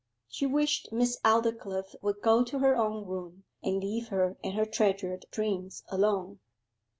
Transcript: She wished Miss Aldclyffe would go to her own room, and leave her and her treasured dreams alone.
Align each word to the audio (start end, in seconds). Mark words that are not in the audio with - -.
She 0.27 0.47
wished 0.47 0.91
Miss 0.91 1.19
Aldclyffe 1.23 1.93
would 2.01 2.21
go 2.23 2.43
to 2.43 2.57
her 2.57 2.75
own 2.75 3.05
room, 3.05 3.43
and 3.61 3.79
leave 3.83 4.07
her 4.07 4.35
and 4.43 4.55
her 4.55 4.65
treasured 4.65 5.27
dreams 5.29 5.83
alone. 5.89 6.39